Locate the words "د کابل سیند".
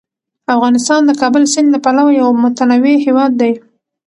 1.05-1.69